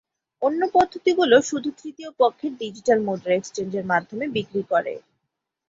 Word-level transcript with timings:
অন্য 0.41 0.61
পদ্ধতিগুলো 0.75 1.35
শুধু 1.49 1.69
তৃতীয় 1.79 2.09
পক্ষের 2.19 2.51
ডিজিটাল 2.61 2.99
মুদ্রা 3.07 3.33
এক্সচেঞ্জের 3.35 3.85
মাধ্যমে 3.91 4.25
বিক্রি 4.35 4.61
করে। 4.71 4.93